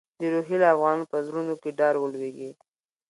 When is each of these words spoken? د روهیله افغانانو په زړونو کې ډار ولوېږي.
د 0.19 0.21
روهیله 0.33 0.67
افغانانو 0.73 1.09
په 1.11 1.17
زړونو 1.27 1.53
کې 1.61 1.69
ډار 1.79 1.95
ولوېږي. 1.99 2.49